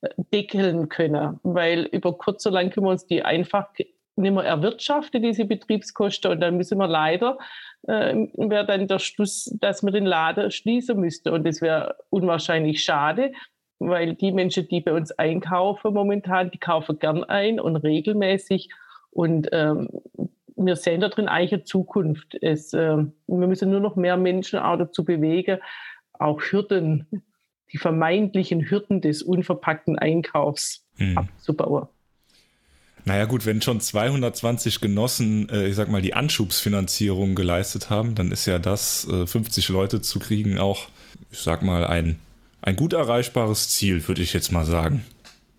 äh, 0.00 0.08
deckeln 0.32 0.88
können. 0.88 1.40
Weil 1.42 1.84
über 1.84 2.16
kurz 2.16 2.46
oder 2.46 2.54
lang 2.54 2.70
können 2.70 2.86
wir 2.86 2.90
uns 2.90 3.06
die 3.06 3.22
einfach 3.22 3.68
nicht 4.18 4.34
mehr 4.34 4.44
erwirtschaften, 4.44 5.22
diese 5.22 5.44
Betriebskosten. 5.44 6.32
Und 6.32 6.40
dann 6.40 6.56
müssen 6.56 6.78
wir 6.78 6.88
leider, 6.88 7.38
äh, 7.86 8.14
wäre 8.36 8.66
dann 8.66 8.88
der 8.88 8.98
Schluss, 8.98 9.54
dass 9.60 9.82
wir 9.82 9.92
den 9.92 10.06
Laden 10.06 10.50
schließen 10.50 10.98
müssten. 10.98 11.30
Und 11.30 11.46
das 11.46 11.60
wäre 11.60 11.96
unwahrscheinlich 12.10 12.82
schade, 12.82 13.32
weil 13.78 14.14
die 14.14 14.32
Menschen, 14.32 14.68
die 14.68 14.80
bei 14.80 14.92
uns 14.92 15.12
einkaufen 15.12 15.94
momentan, 15.94 16.50
die 16.50 16.58
kaufen 16.58 16.98
gern 16.98 17.24
ein 17.24 17.60
und 17.60 17.76
regelmäßig. 17.76 18.70
Und 19.10 19.48
ähm, 19.52 19.88
wir 20.56 20.76
sehen 20.76 21.00
da 21.00 21.08
drin 21.08 21.28
eigentlich 21.28 21.52
eine 21.52 21.64
Zukunft. 21.64 22.36
Es, 22.42 22.72
äh, 22.72 22.96
wir 22.96 23.46
müssen 23.46 23.70
nur 23.70 23.80
noch 23.80 23.96
mehr 23.96 24.16
Menschen 24.16 24.58
auch 24.58 24.76
dazu 24.76 25.04
bewegen, 25.04 25.58
auch 26.12 26.40
Hürden, 26.40 27.06
die 27.72 27.78
vermeintlichen 27.78 28.68
Hürden 28.68 29.00
des 29.00 29.22
unverpackten 29.22 29.98
Einkaufs 29.98 30.84
hm. 30.96 31.18
abzubauen. 31.18 31.88
Naja 33.04 33.24
gut, 33.24 33.46
wenn 33.46 33.62
schon 33.62 33.80
220 33.80 34.80
Genossen, 34.80 35.48
äh, 35.48 35.68
ich 35.68 35.76
sag 35.76 35.88
mal, 35.88 36.02
die 36.02 36.14
Anschubsfinanzierung 36.14 37.34
geleistet 37.34 37.88
haben, 37.88 38.14
dann 38.14 38.32
ist 38.32 38.46
ja 38.46 38.58
das, 38.58 39.08
äh, 39.08 39.26
50 39.26 39.68
Leute 39.70 40.02
zu 40.02 40.18
kriegen, 40.18 40.58
auch, 40.58 40.88
ich 41.30 41.38
sag 41.38 41.62
mal, 41.62 41.86
ein, 41.86 42.18
ein 42.62 42.76
gut 42.76 42.92
erreichbares 42.92 43.70
Ziel, 43.70 44.06
würde 44.08 44.22
ich 44.22 44.32
jetzt 44.32 44.52
mal 44.52 44.64
sagen. 44.64 45.04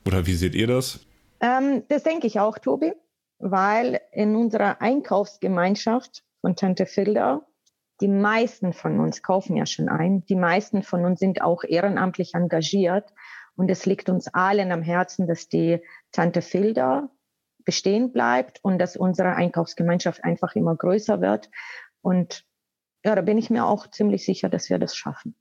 Oder 0.06 0.26
wie 0.26 0.36
seht 0.36 0.56
ihr 0.56 0.68
das? 0.68 1.06
Ähm, 1.40 1.84
das 1.88 2.04
denke 2.04 2.28
ich 2.28 2.40
auch, 2.40 2.58
Tobi, 2.58 2.94
weil 3.40 4.02
in 4.12 4.36
unserer 4.36 4.82
Einkaufsgemeinschaft 4.82 6.24
von 6.42 6.56
Tante 6.56 6.86
Filda, 6.86 7.46
die 8.02 8.08
meisten 8.08 8.74
von 8.74 9.00
uns 9.00 9.22
kaufen 9.22 9.56
ja 9.58 9.66
schon 9.66 9.90
ein, 9.90 10.26
die 10.26 10.36
meisten 10.36 10.84
von 10.84 11.06
uns 11.06 11.20
sind 11.20 11.42
auch 11.42 11.64
ehrenamtlich 11.64 12.34
engagiert. 12.34 13.14
Und 13.56 13.70
es 13.70 13.86
liegt 13.86 14.10
uns 14.10 14.34
allen 14.34 14.72
am 14.72 14.82
Herzen, 14.82 15.28
dass 15.28 15.50
die 15.50 15.80
Tante 16.14 16.42
Filda 16.42 17.10
bestehen 17.66 18.12
bleibt 18.12 18.60
und 18.64 18.80
dass 18.80 18.96
unsere 18.96 19.36
Einkaufsgemeinschaft 19.36 20.24
einfach 20.24 20.56
immer 20.56 20.76
größer 20.76 21.20
wird. 21.20 21.50
Und 22.02 22.46
ja, 23.04 23.16
da 23.16 23.22
bin 23.22 23.38
ich 23.38 23.50
mir 23.50 23.66
auch 23.66 23.88
ziemlich 23.88 24.26
sicher, 24.26 24.50
dass 24.50 24.70
wir 24.70 24.80
das 24.80 24.96
schaffen. 24.96 25.36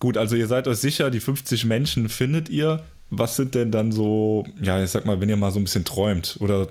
Gut, 0.00 0.16
also 0.16 0.34
ihr 0.34 0.48
seid 0.48 0.66
euch 0.66 0.78
sicher, 0.78 1.10
die 1.10 1.20
50 1.20 1.64
Menschen 1.66 2.08
findet 2.08 2.48
ihr. 2.48 2.82
Was 3.10 3.36
sind 3.36 3.54
denn 3.54 3.70
dann 3.70 3.92
so, 3.92 4.44
ja, 4.60 4.82
ich 4.82 4.90
sag 4.90 5.04
mal, 5.04 5.20
wenn 5.20 5.28
ihr 5.28 5.36
mal 5.36 5.50
so 5.50 5.60
ein 5.60 5.64
bisschen 5.64 5.84
träumt 5.84 6.38
oder 6.40 6.68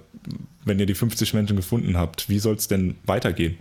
wenn 0.65 0.79
ihr 0.79 0.86
die 0.86 0.95
50 0.95 1.33
Menschen 1.33 1.55
gefunden 1.55 1.98
habt, 1.98 2.29
wie 2.29 2.39
soll 2.39 2.55
es 2.55 2.67
denn 2.67 2.98
weitergehen? 3.05 3.57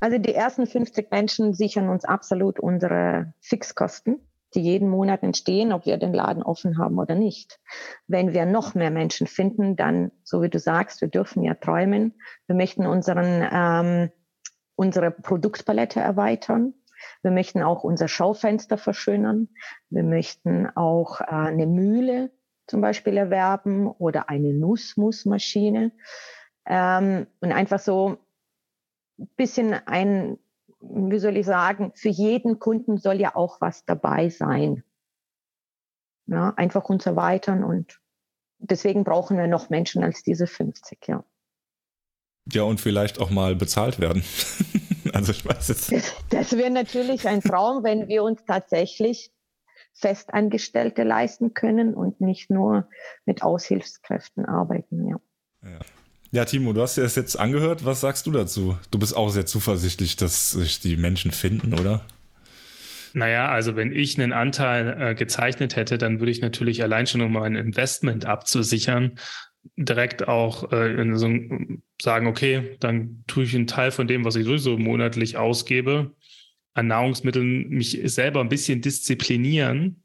Also 0.00 0.18
die 0.18 0.34
ersten 0.34 0.66
50 0.66 1.10
Menschen 1.10 1.54
sichern 1.54 1.88
uns 1.88 2.04
absolut 2.04 2.58
unsere 2.58 3.32
Fixkosten 3.40 4.18
die 4.54 4.60
jeden 4.60 4.88
Monat 4.88 5.22
entstehen, 5.22 5.72
ob 5.72 5.86
wir 5.86 5.96
den 5.96 6.12
Laden 6.12 6.42
offen 6.42 6.78
haben 6.78 6.98
oder 6.98 7.14
nicht. 7.14 7.58
Wenn 8.06 8.32
wir 8.32 8.46
noch 8.46 8.74
mehr 8.74 8.90
Menschen 8.90 9.26
finden, 9.26 9.76
dann, 9.76 10.12
so 10.24 10.42
wie 10.42 10.50
du 10.50 10.58
sagst, 10.58 11.00
wir 11.00 11.08
dürfen 11.08 11.42
ja 11.42 11.54
träumen. 11.54 12.14
Wir 12.46 12.56
möchten 12.56 12.86
unseren, 12.86 13.48
ähm, 13.50 14.10
unsere 14.74 15.10
Produktpalette 15.10 16.00
erweitern. 16.00 16.74
Wir 17.22 17.30
möchten 17.30 17.62
auch 17.62 17.84
unser 17.84 18.08
Schaufenster 18.08 18.78
verschönern. 18.78 19.48
Wir 19.90 20.02
möchten 20.02 20.68
auch 20.74 21.20
äh, 21.20 21.24
eine 21.24 21.66
Mühle 21.66 22.30
zum 22.66 22.80
Beispiel 22.80 23.16
erwerben 23.16 23.88
oder 23.88 24.28
eine 24.28 24.54
Nussmusmaschine. 24.54 25.92
Ähm, 26.66 27.26
und 27.40 27.52
einfach 27.52 27.80
so 27.80 28.18
ein 29.18 29.28
bisschen 29.36 29.74
ein 29.74 30.38
wie 30.82 31.18
soll 31.18 31.36
ich 31.36 31.46
sagen, 31.46 31.92
für 31.94 32.08
jeden 32.08 32.58
Kunden 32.58 32.98
soll 32.98 33.20
ja 33.20 33.36
auch 33.36 33.60
was 33.60 33.84
dabei 33.84 34.28
sein. 34.28 34.82
Ja, 36.26 36.52
einfach 36.56 36.88
uns 36.88 37.06
erweitern 37.06 37.64
und 37.64 38.00
deswegen 38.58 39.04
brauchen 39.04 39.38
wir 39.38 39.46
noch 39.46 39.70
Menschen 39.70 40.02
als 40.04 40.22
diese 40.22 40.46
50, 40.46 41.06
ja. 41.08 41.24
Ja, 42.50 42.62
und 42.62 42.80
vielleicht 42.80 43.20
auch 43.20 43.30
mal 43.30 43.54
bezahlt 43.54 44.00
werden. 44.00 44.24
also 45.12 45.32
ich 45.32 45.44
weiß 45.44 45.68
jetzt. 45.68 45.92
Das, 45.92 46.14
das 46.30 46.56
wäre 46.56 46.70
natürlich 46.70 47.26
ein 47.28 47.40
Traum, 47.40 47.84
wenn 47.84 48.08
wir 48.08 48.22
uns 48.22 48.44
tatsächlich 48.46 49.30
Festangestellte 49.94 51.02
leisten 51.02 51.54
können 51.54 51.94
und 51.94 52.20
nicht 52.20 52.50
nur 52.50 52.88
mit 53.26 53.42
Aushilfskräften 53.42 54.46
arbeiten, 54.46 55.06
ja. 55.06 55.16
ja. 55.62 55.78
Ja, 56.34 56.46
Timo, 56.46 56.72
du 56.72 56.80
hast 56.80 56.96
dir 56.96 57.02
das 57.02 57.14
jetzt 57.14 57.38
angehört. 57.38 57.84
Was 57.84 58.00
sagst 58.00 58.26
du 58.26 58.30
dazu? 58.30 58.78
Du 58.90 58.98
bist 58.98 59.14
auch 59.14 59.28
sehr 59.28 59.44
zuversichtlich, 59.44 60.16
dass 60.16 60.52
sich 60.52 60.80
die 60.80 60.96
Menschen 60.96 61.30
finden, 61.30 61.74
oder? 61.74 62.06
Naja, 63.12 63.50
also 63.50 63.76
wenn 63.76 63.92
ich 63.92 64.18
einen 64.18 64.32
Anteil 64.32 64.96
äh, 64.98 65.14
gezeichnet 65.14 65.76
hätte, 65.76 65.98
dann 65.98 66.20
würde 66.20 66.32
ich 66.32 66.40
natürlich 66.40 66.82
allein 66.82 67.06
schon, 67.06 67.20
um 67.20 67.32
mein 67.32 67.54
Investment 67.54 68.24
abzusichern, 68.24 69.18
direkt 69.76 70.28
auch 70.28 70.72
äh, 70.72 71.16
so, 71.16 71.30
sagen, 72.00 72.26
okay, 72.26 72.76
dann 72.80 73.24
tue 73.26 73.44
ich 73.44 73.54
einen 73.54 73.66
Teil 73.66 73.90
von 73.90 74.06
dem, 74.06 74.24
was 74.24 74.36
ich 74.36 74.44
sowieso 74.44 74.76
monatlich 74.76 75.36
ausgebe, 75.36 76.12
an 76.74 76.86
Nahrungsmitteln 76.88 77.68
mich 77.68 78.00
selber 78.04 78.40
ein 78.40 78.48
bisschen 78.48 78.80
disziplinieren 78.80 80.02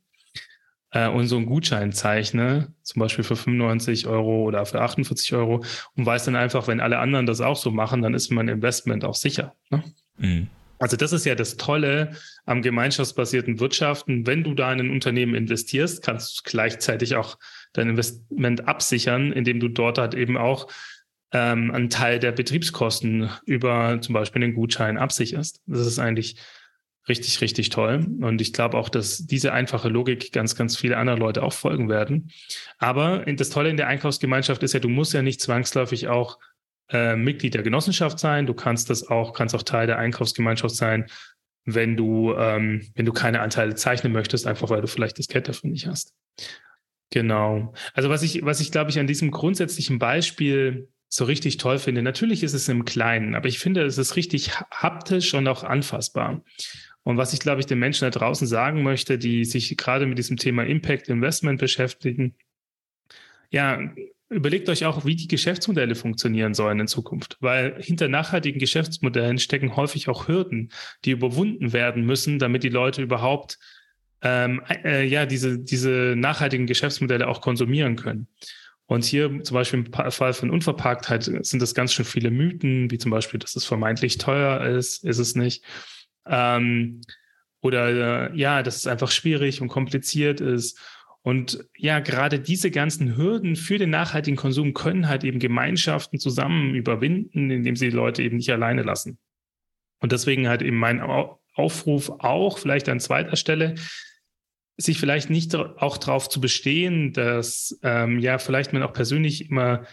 äh, 0.92 1.08
und 1.08 1.28
so 1.28 1.38
einen 1.38 1.46
Gutschein 1.46 1.92
zeichne, 1.92 2.74
zum 2.84 3.00
Beispiel 3.00 3.24
für 3.24 3.36
95 3.36 4.08
Euro 4.08 4.44
oder 4.44 4.66
für 4.66 4.82
48 4.82 5.34
Euro 5.34 5.64
und 5.96 6.06
weiß 6.06 6.26
dann 6.26 6.36
einfach, 6.36 6.68
wenn 6.68 6.80
alle 6.80 7.00
anderen 7.00 7.26
das 7.26 7.42
auch 7.42 7.58
so 7.58 7.72
machen, 7.72 8.02
dann 8.02 8.14
ist 8.14 8.32
mein 8.32 8.48
Investment 8.48 9.06
auch 9.06 9.16
sicher. 9.16 9.56
Ne? 9.70 9.84
Mhm. 10.18 10.48
Also 10.80 10.96
das 10.96 11.12
ist 11.12 11.26
ja 11.26 11.36
das 11.36 11.58
Tolle 11.58 12.12
am 12.46 12.62
gemeinschaftsbasierten 12.62 13.60
Wirtschaften. 13.60 14.28
Wenn 14.28 14.44
du 14.44 14.54
da 14.54 14.72
in 14.72 14.80
ein 14.80 14.90
Unternehmen 14.92 15.34
investierst, 15.34 16.04
kannst 16.04 16.38
du 16.38 16.50
gleichzeitig 16.50 17.16
auch 17.16 17.38
dein 17.78 17.90
Investment 17.90 18.68
absichern, 18.68 19.32
indem 19.32 19.60
du 19.60 19.68
dort 19.68 19.98
halt 19.98 20.14
eben 20.16 20.38
auch 20.38 20.68
ähm, 21.32 21.72
einen 21.72 21.90
Teil 21.90 22.20
der 22.20 22.32
Betriebskosten 22.32 23.30
über 23.46 24.00
zum 24.02 24.14
Beispiel 24.14 24.42
den 24.42 24.54
Gutschein 24.54 24.98
absicherst. 24.98 25.62
Das 25.66 25.86
ist 25.86 26.00
eigentlich 26.00 26.38
richtig, 27.08 27.40
richtig 27.42 27.70
toll. 27.70 28.06
Und 28.22 28.42
ich 28.42 28.54
glaube 28.54 28.78
auch, 28.78 28.90
dass 28.90 29.26
diese 29.26 29.54
einfache 29.54 29.90
Logik 29.90 30.32
ganz, 30.32 30.56
ganz 30.56 30.76
viele 30.78 30.98
andere 30.98 31.18
Leute 31.18 31.44
auch 31.44 31.54
folgen 31.54 31.90
werden. 31.90 32.32
Aber 32.78 33.20
das 33.26 33.50
Tolle 33.50 33.70
in 33.70 33.78
der 33.78 33.88
Einkaufsgemeinschaft 33.88 34.64
ist 34.64 34.74
ja, 34.74 34.80
du 34.80 34.90
musst 34.90 35.14
ja 35.14 35.22
nicht 35.22 35.42
zwangsläufig 35.42 36.08
auch 36.08 36.38
äh, 36.90 37.16
Mitglied 37.16 37.54
der 37.54 37.64
Genossenschaft 37.64 38.20
sein. 38.20 38.46
Du 38.46 38.54
kannst 38.54 38.90
das 38.90 39.08
auch, 39.08 39.34
kannst 39.34 39.56
auch 39.56 39.64
Teil 39.64 39.88
der 39.88 39.98
Einkaufsgemeinschaft 39.98 40.76
sein, 40.76 41.08
wenn 41.66 41.98
du, 41.98 42.34
ähm, 42.34 42.88
wenn 42.96 43.06
du 43.06 43.12
keine 43.12 43.42
Anteile 43.42 43.76
zeichnen 43.76 44.14
möchtest, 44.14 44.48
einfach 44.48 44.70
weil 44.70 44.82
du 44.82 44.88
vielleicht 44.88 45.20
das 45.20 45.28
Geld 45.28 45.50
dafür 45.50 45.70
nicht 45.70 45.88
hast. 45.88 46.14
Genau. 47.10 47.74
Also 47.94 48.10
was 48.10 48.24
ich, 48.24 48.44
was 48.44 48.60
ich 48.60 48.72
glaube 48.72 48.92
ich 48.92 49.00
an 49.00 49.08
diesem 49.08 49.32
grundsätzlichen 49.32 50.00
Beispiel 50.00 50.90
so 51.10 51.24
richtig 51.24 51.58
toll 51.58 51.80
finde, 51.80 52.02
natürlich 52.02 52.44
ist 52.44 52.54
es 52.54 52.68
im 52.68 52.84
Kleinen, 52.84 53.34
aber 53.36 53.48
ich 53.48 53.60
finde, 53.60 53.84
es 53.84 53.98
ist 53.98 54.18
richtig 54.18 54.52
haptisch 54.72 55.34
und 55.34 55.48
auch 55.48 55.64
anfassbar. 55.64 56.44
Und 57.04 57.16
was 57.16 57.32
ich, 57.32 57.40
glaube 57.40 57.62
ich, 57.62 57.66
den 57.66 57.80
Menschen 57.80 58.04
da 58.04 58.10
draußen 58.10 58.46
sagen 58.46 58.84
möchte, 58.84 59.18
die 59.18 59.46
sich 59.46 59.78
gerade 59.78 60.06
mit 60.06 60.18
diesem 60.18 60.36
Thema 60.36 60.66
Impact 60.66 61.08
Investment 61.08 61.62
beschäftigen, 61.62 62.36
ja, 63.50 63.80
überlegt 64.30 64.68
euch 64.68 64.86
auch, 64.86 65.06
wie 65.06 65.16
die 65.16 65.30
Geschäftsmodelle 65.30 65.96
funktionieren 65.96 66.54
sollen 66.54 66.82
in 66.82 66.88
Zukunft. 66.88 67.38
Weil 67.40 67.82
hinter 67.82 68.10
nachhaltigen 68.10 68.60
Geschäftsmodellen 68.60 69.40
stecken 69.40 69.78
häufig 69.78 70.10
auch 70.10 70.28
Hürden, 70.28 70.74
die 71.06 71.12
überwunden 71.12 71.72
werden 71.72 72.06
müssen, 72.06 72.40
damit 72.40 72.64
die 72.64 72.70
Leute 72.70 73.02
überhaupt 73.02 73.58
ähm, 74.22 74.62
äh, 74.84 75.06
ja, 75.06 75.26
diese, 75.26 75.60
diese 75.60 76.16
nachhaltigen 76.18 76.68
Geschäftsmodelle 76.68 77.28
auch 77.28 77.42
konsumieren 77.42 77.96
können. 77.96 78.28
Und 78.88 79.04
hier 79.04 79.44
zum 79.44 79.54
Beispiel 79.54 79.80
im 79.86 80.12
Fall 80.12 80.34
von 80.34 80.50
Unverpacktheit 80.50 81.24
sind 81.24 81.62
das 81.62 81.76
ganz 81.76 81.94
schön 81.94 82.06
viele 82.06 82.32
Mythen, 82.32 82.90
wie 82.90 82.98
zum 82.98 83.12
Beispiel, 83.12 83.40
dass 83.40 83.56
es 83.56 83.66
vermeintlich 83.66 84.18
teuer 84.18 84.66
ist, 84.66 85.04
ist 85.04 85.20
es 85.20 85.36
nicht. 85.36 85.64
Ähm, 86.26 87.02
oder 87.62 88.32
äh, 88.32 88.38
ja, 88.38 88.64
dass 88.64 88.78
es 88.78 88.88
einfach 88.88 89.12
schwierig 89.12 89.62
und 89.62 89.68
kompliziert 89.68 90.40
ist. 90.40 90.80
Und 91.22 91.66
ja, 91.76 92.00
gerade 92.00 92.40
diese 92.40 92.72
ganzen 92.72 93.18
Hürden 93.18 93.58
für 93.58 93.78
den 93.78 93.90
nachhaltigen 93.90 94.38
Konsum 94.38 94.74
können 94.74 95.10
halt 95.10 95.26
eben 95.26 95.40
Gemeinschaften 95.40 96.20
zusammen 96.20 96.74
überwinden, 96.74 97.52
indem 97.52 97.76
sie 97.76 97.90
die 97.90 97.96
Leute 97.96 98.24
eben 98.24 98.38
nicht 98.38 98.52
alleine 98.52 98.84
lassen. 98.84 99.18
Und 100.00 100.14
deswegen 100.14 100.48
halt 100.48 100.62
eben 100.62 100.78
mein 100.78 101.02
Aufruf 101.54 102.10
auch, 102.20 102.60
vielleicht 102.60 102.88
an 102.88 103.02
zweiter 103.02 103.36
Stelle, 103.36 103.76
sich 104.78 105.00
vielleicht 105.00 105.30
nicht 105.30 105.56
auch 105.56 105.98
darauf 105.98 106.30
zu 106.30 106.40
bestehen, 106.40 107.12
dass 107.14 107.80
ähm, 107.84 108.20
ja 108.20 108.38
vielleicht 108.38 108.74
man 108.74 108.84
auch 108.84 108.94
persönlich 108.94 109.50
immer 109.50 109.84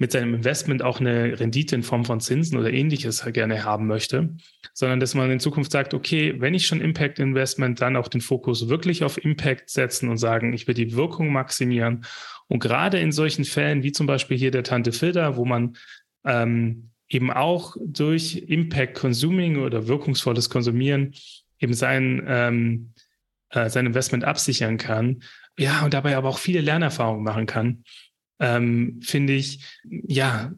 mit 0.00 0.12
seinem 0.12 0.34
Investment 0.34 0.82
auch 0.82 0.98
eine 0.98 1.38
Rendite 1.38 1.74
in 1.74 1.82
Form 1.82 2.06
von 2.06 2.20
Zinsen 2.20 2.58
oder 2.58 2.72
ähnliches 2.72 3.22
gerne 3.34 3.64
haben 3.64 3.86
möchte, 3.86 4.34
sondern 4.72 4.98
dass 4.98 5.14
man 5.14 5.30
in 5.30 5.40
Zukunft 5.40 5.70
sagt, 5.70 5.92
okay, 5.92 6.36
wenn 6.38 6.54
ich 6.54 6.66
schon 6.66 6.80
Impact 6.80 7.18
Investment, 7.18 7.82
dann 7.82 7.96
auch 7.96 8.08
den 8.08 8.22
Fokus 8.22 8.70
wirklich 8.70 9.04
auf 9.04 9.22
Impact 9.22 9.68
setzen 9.68 10.08
und 10.08 10.16
sagen, 10.16 10.54
ich 10.54 10.66
will 10.66 10.74
die 10.74 10.94
Wirkung 10.96 11.30
maximieren. 11.32 12.06
Und 12.48 12.60
gerade 12.60 12.98
in 12.98 13.12
solchen 13.12 13.44
Fällen, 13.44 13.82
wie 13.82 13.92
zum 13.92 14.06
Beispiel 14.06 14.38
hier 14.38 14.50
der 14.50 14.64
Tante 14.64 14.92
Filter, 14.92 15.36
wo 15.36 15.44
man 15.44 15.76
ähm, 16.24 16.90
eben 17.06 17.30
auch 17.30 17.76
durch 17.84 18.36
Impact 18.48 18.94
Consuming 18.94 19.58
oder 19.58 19.86
wirkungsvolles 19.86 20.48
Konsumieren 20.48 21.12
eben 21.58 21.74
sein, 21.74 22.24
ähm, 22.26 22.94
äh, 23.50 23.68
sein 23.68 23.86
Investment 23.86 24.24
absichern 24.24 24.78
kann, 24.78 25.22
ja, 25.58 25.84
und 25.84 25.94
dabei 25.94 26.16
aber 26.16 26.28
auch 26.28 26.38
viele 26.38 26.60
Lernerfahrungen 26.60 27.22
machen 27.22 27.46
kann, 27.46 27.84
ähm, 28.38 29.00
finde 29.02 29.34
ich, 29.34 29.64
ja, 29.84 30.52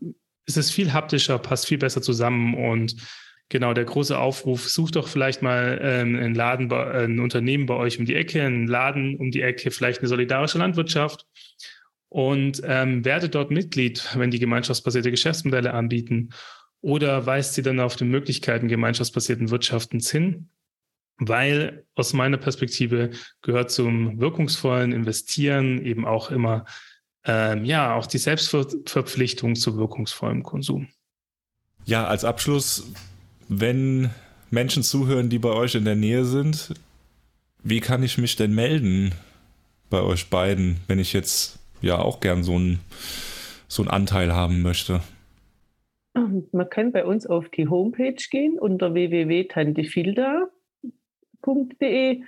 es 0.46 0.56
ist 0.56 0.70
viel 0.70 0.92
haptischer, 0.92 1.38
passt 1.38 1.66
viel 1.66 1.78
besser 1.78 2.02
zusammen 2.02 2.54
und 2.54 2.96
genau 3.48 3.74
der 3.74 3.84
große 3.84 4.16
Aufruf, 4.16 4.68
sucht 4.68 4.96
doch 4.96 5.08
vielleicht 5.08 5.42
mal 5.42 5.78
ähm, 5.82 6.16
einen 6.16 6.34
Laden, 6.34 6.68
bei, 6.68 7.04
ein 7.04 7.20
Unternehmen 7.20 7.66
bei 7.66 7.74
euch 7.74 7.98
um 7.98 8.06
die 8.06 8.14
Ecke, 8.14 8.42
einen 8.42 8.66
Laden 8.66 9.16
um 9.16 9.30
die 9.30 9.42
Ecke, 9.42 9.70
vielleicht 9.70 10.00
eine 10.00 10.08
solidarische 10.08 10.58
Landwirtschaft 10.58 11.26
und 12.08 12.62
ähm, 12.64 13.04
werdet 13.04 13.34
dort 13.34 13.50
Mitglied, 13.50 14.08
wenn 14.16 14.30
die 14.30 14.38
gemeinschaftsbasierte 14.38 15.10
Geschäftsmodelle 15.10 15.74
anbieten 15.74 16.30
oder 16.80 17.26
weist 17.26 17.54
sie 17.54 17.62
dann 17.62 17.80
auf 17.80 17.96
die 17.96 18.04
Möglichkeiten 18.04 18.68
gemeinschaftsbasierten 18.68 19.50
Wirtschaftens 19.50 20.10
hin 20.10 20.48
weil 21.18 21.84
aus 21.94 22.12
meiner 22.12 22.38
Perspektive 22.38 23.10
gehört 23.42 23.70
zum 23.70 24.20
wirkungsvollen 24.20 24.92
Investieren 24.92 25.84
eben 25.84 26.04
auch 26.04 26.30
immer 26.30 26.64
ähm, 27.24 27.64
ja 27.64 27.94
auch 27.94 28.06
die 28.06 28.18
Selbstverpflichtung 28.18 29.54
zu 29.54 29.76
wirkungsvollem 29.76 30.42
Konsum. 30.42 30.88
Ja, 31.84 32.06
als 32.06 32.24
Abschluss, 32.24 32.92
wenn 33.48 34.10
Menschen 34.50 34.82
zuhören, 34.82 35.28
die 35.28 35.38
bei 35.38 35.50
euch 35.50 35.74
in 35.74 35.84
der 35.84 35.96
Nähe 35.96 36.24
sind, 36.24 36.74
wie 37.62 37.80
kann 37.80 38.02
ich 38.02 38.18
mich 38.18 38.36
denn 38.36 38.54
melden 38.54 39.14
bei 39.88 40.00
euch 40.00 40.30
beiden, 40.30 40.78
wenn 40.88 40.98
ich 40.98 41.12
jetzt 41.12 41.58
ja 41.80 41.98
auch 41.98 42.20
gern 42.20 42.42
so 42.42 42.54
einen 42.54 42.80
so 43.68 43.82
einen 43.82 43.90
Anteil 43.90 44.34
haben 44.34 44.62
möchte? 44.62 45.00
Man 46.14 46.68
kann 46.68 46.92
bei 46.92 47.06
uns 47.06 47.26
auf 47.26 47.48
die 47.48 47.68
Homepage 47.68 48.22
gehen 48.30 48.58
unter 48.58 48.92
www.tantefilda 48.92 50.48
www.lader.de. 51.42 52.22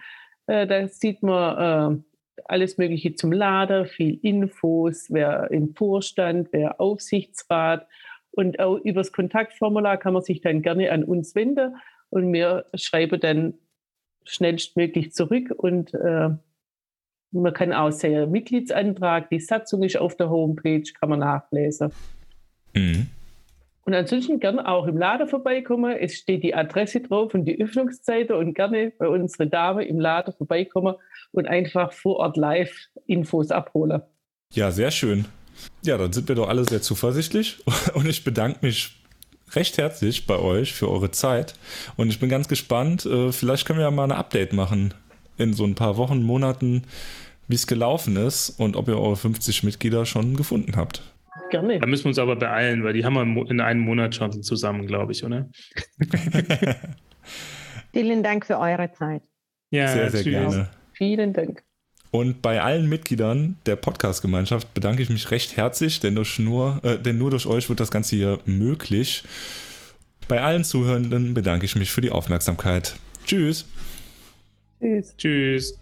Äh, 0.47 0.66
da 0.66 0.88
sieht 0.88 1.23
man 1.23 1.99
äh, 1.99 2.02
alles 2.44 2.78
Mögliche 2.78 3.14
zum 3.14 3.33
Lader, 3.33 3.87
viel 3.87 4.18
Infos, 4.23 5.06
wer 5.11 5.50
im 5.50 5.75
Vorstand, 5.75 6.49
wer 6.52 6.80
Aufsichtsrat. 6.80 7.87
Und 8.30 8.59
auch 8.59 8.78
übers 8.78 9.12
Kontaktformular 9.12 9.97
kann 9.97 10.12
man 10.12 10.23
sich 10.23 10.40
dann 10.40 10.62
gerne 10.62 10.90
an 10.90 11.04
uns 11.04 11.35
wenden 11.35 11.76
und 12.11 12.33
wir 12.33 12.66
schreiben 12.75 13.21
dann 13.21 13.54
schnellstmöglich 14.25 15.12
zurück 15.12 15.52
und 15.56 15.94
äh, 15.94 16.30
man 17.30 17.52
kann 17.52 17.73
auch 17.73 17.90
sehr 17.90 18.26
Mitgliedsantrag, 18.26 19.28
die 19.28 19.40
Satzung 19.40 19.83
ist 19.83 19.99
auf 19.99 20.16
der 20.16 20.30
Homepage, 20.30 20.85
kann 20.99 21.11
man 21.11 21.21
nachlesen. 21.21 21.92
Mhm. 22.75 23.09
Und 23.84 23.92
ansonsten 23.92 24.40
gerne 24.40 24.66
auch 24.66 24.86
im 24.86 24.96
Laden 24.96 25.28
vorbeikommen. 25.28 25.94
Es 25.96 26.14
steht 26.14 26.42
die 26.42 26.54
Adresse 26.54 27.00
drauf 27.00 27.34
und 27.34 27.44
die 27.44 27.60
Öffnungszeiten 27.60 28.34
und 28.34 28.54
gerne 28.54 28.92
bei 28.98 29.08
unseren 29.08 29.50
Damen 29.50 29.80
im 29.80 30.00
Laden 30.00 30.32
vorbeikommen 30.32 30.94
und 31.32 31.46
einfach 31.46 31.92
vor 31.92 32.16
Ort 32.16 32.36
live 32.36 32.72
Infos 33.06 33.50
abholen. 33.50 34.02
Ja, 34.52 34.70
sehr 34.70 34.90
schön. 34.90 35.26
Ja, 35.82 35.98
dann 35.98 36.12
sind 36.12 36.28
wir 36.28 36.34
doch 36.34 36.48
alle 36.48 36.64
sehr 36.64 36.80
zuversichtlich 36.80 37.62
und 37.94 38.08
ich 38.08 38.24
bedanke 38.24 38.60
mich 38.62 39.02
recht 39.52 39.78
herzlich 39.78 40.26
bei 40.26 40.38
euch 40.38 40.72
für 40.72 40.90
eure 40.90 41.10
Zeit 41.10 41.54
und 41.96 42.08
ich 42.08 42.18
bin 42.18 42.28
ganz 42.28 42.48
gespannt. 42.48 43.04
Äh, 43.04 43.32
vielleicht 43.32 43.66
können 43.66 43.78
wir 43.78 43.84
ja 43.84 43.90
mal 43.90 44.04
ein 44.04 44.12
Update 44.12 44.52
machen 44.52 44.94
in 45.36 45.52
so 45.52 45.64
ein 45.64 45.74
paar 45.74 45.96
Wochen, 45.96 46.22
Monaten, 46.22 46.84
wie 47.48 47.54
es 47.54 47.66
gelaufen 47.66 48.16
ist 48.16 48.50
und 48.50 48.76
ob 48.76 48.88
ihr 48.88 48.98
eure 48.98 49.16
50 49.16 49.62
Mitglieder 49.62 50.06
schon 50.06 50.36
gefunden 50.36 50.76
habt. 50.76 51.02
Gerne. 51.50 51.78
Da 51.78 51.86
müssen 51.86 52.04
wir 52.04 52.08
uns 52.08 52.18
aber 52.18 52.36
beeilen, 52.36 52.84
weil 52.84 52.92
die 52.94 53.04
haben 53.04 53.14
wir 53.14 53.50
in 53.50 53.60
einem 53.60 53.80
Monat 53.80 54.14
schon 54.14 54.42
zusammen, 54.42 54.86
glaube 54.86 55.12
ich, 55.12 55.24
oder? 55.24 55.48
Vielen 57.92 58.22
Dank 58.22 58.46
für 58.46 58.58
eure 58.58 58.92
Zeit. 58.92 59.22
Ja, 59.70 59.88
sehr, 59.88 60.10
sehr 60.10 60.22
tschüss. 60.22 60.32
gerne. 60.32 60.70
Vielen 60.92 61.32
Dank. 61.32 61.62
Und 62.10 62.42
bei 62.42 62.62
allen 62.62 62.88
Mitgliedern 62.88 63.56
der 63.66 63.74
Podcast-Gemeinschaft 63.74 64.72
bedanke 64.72 65.02
ich 65.02 65.10
mich 65.10 65.32
recht 65.32 65.56
herzlich, 65.56 65.98
denn, 65.98 66.14
durch 66.14 66.38
nur, 66.38 66.80
äh, 66.85 66.96
denn 66.98 67.18
nur 67.18 67.30
durch 67.30 67.46
euch 67.46 67.68
wird 67.68 67.80
das 67.80 67.90
Ganze 67.90 68.14
hier 68.14 68.38
möglich. 68.44 69.24
Bei 70.28 70.40
allen 70.40 70.64
Zuhörenden 70.64 71.35
bedanke 71.35 71.66
ich 71.66 71.74
mich 71.74 71.90
für 71.90 72.00
die 72.00 72.11
Aufmerksamkeit. 72.11 72.94
Tschüss. 73.26 73.66
Tschüss. 74.80 75.16
Tschüss. 75.16 75.78